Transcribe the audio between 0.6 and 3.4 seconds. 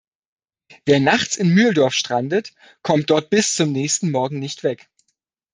Wer nachts in Mühldorf strandet, kommt dort